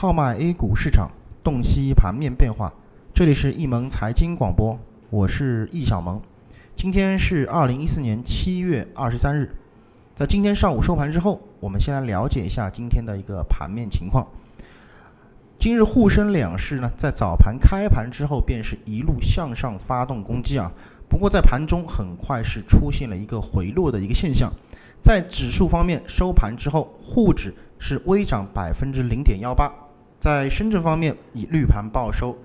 [0.00, 1.10] 号脉 A 股市场，
[1.44, 2.72] 洞悉盘面变化。
[3.12, 4.78] 这里是易盟财经广播，
[5.10, 6.18] 我是易小萌。
[6.74, 9.54] 今天是二零一四年七月二十三日，
[10.14, 14.26] 在今天上午收盘之后，我们先来了解一下今天的一个盘面情况。
[15.58, 20.72] 今日沪深两市呢，在早盘开盘之后，便是一路向上发动攻击啊。
[21.10, 24.50] 不过在盘中很快是出现了一个回落的一个现象。
[25.02, 29.70] 在指数方面，收盘之后，沪指是微涨百分之零点幺八，
[30.20, 32.38] 在深圳方面以绿盘报收。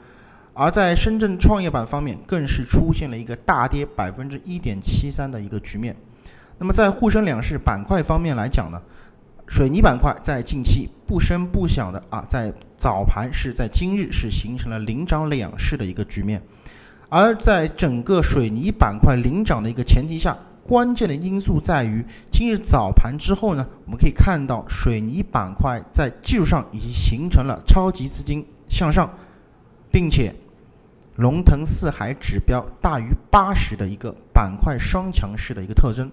[0.54, 5.94] 而在深圳创业板方面，更是出现了一个大跌百分之一点七三的一个局面。
[6.58, 8.82] 那么在沪深两市板块方面来讲呢？
[9.48, 16.42] 水泥板块在近期不声不响的啊，在早盘是在今日是形成了领涨两市的一个局面，
[17.10, 20.36] 而在整个水泥板块领涨的一个前提下，
[20.68, 29.08] 关键的因素在于今日早盘之后呢，我们可以看到水泥板块在技术上已经形成了超级资金向上，
[29.92, 30.34] 并且
[31.18, 36.10] 龙腾四海指标大于八十的一个板块双强势的一个特征。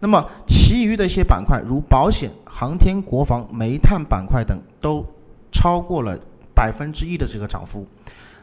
[0.00, 5.02] 那么，其余的一些板块，如保险、航天、国防、煤炭板块等，都
[5.50, 6.18] 超过了
[6.54, 7.86] 百分之一的这个涨幅。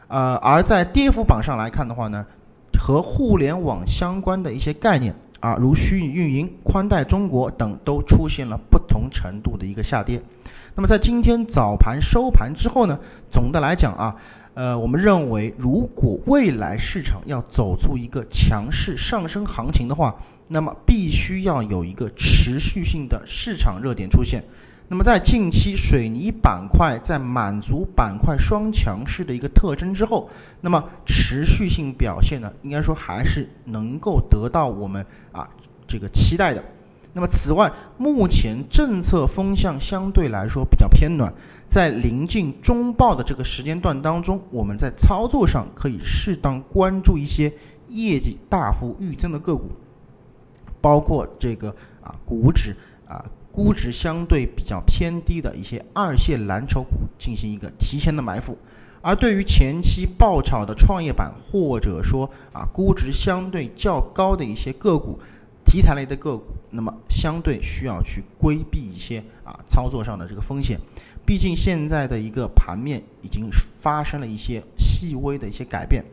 [0.07, 2.25] 呃，而在跌幅榜上来看的话呢，
[2.79, 10.21] 和互联网相关的一些概念啊，如虚拟运营、宽带中国等，都出现了不同程度的一个下跌。
[10.75, 12.97] 那么，在今天早盘收盘之后呢，
[13.29, 14.15] 总的来讲啊。
[14.53, 20.13] 呃，我们认为，如果未来市场要走出一个强势上升行情的话，
[20.49, 24.43] 那么必须要有一个持续性的市场热点出现。
[24.91, 35.49] 那么在近期水泥板块在满足板块双强势的一个特征之后，那么持续性表现呢，应该说还是能够得到我们啊
[35.87, 36.61] 这个期待的。
[37.13, 41.33] 那么此外，目前政策风向相对来说比较偏暖，
[41.69, 47.53] 在临近中报的这个时间段当中，我们在操作上可以适当关注一些
[47.87, 49.69] 业绩大幅预增的个股，
[50.81, 51.73] 包括这个
[52.03, 52.75] 啊股指
[53.07, 58.57] 啊估值相对比较偏低的一些二线蓝筹股进行一个提前的埋伏，
[59.01, 65.19] 而对于前期爆炒的创业板或者说啊估值相对较高的一些个股。
[65.63, 70.77] 题材类的个股，那么相对需要去规避一些啊操作上的这个风险，
[71.25, 73.47] 毕竟现在的一个盘面已经
[73.79, 76.03] 发生了一些细微的一些改变。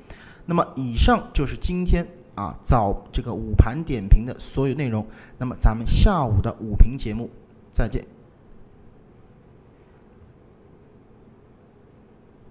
[0.47, 2.07] 那么以上就是今天
[2.39, 5.05] 啊早这个午盘点评的所有内容。
[5.39, 7.29] 那么咱们下午的午评节目
[7.73, 8.18] 再见。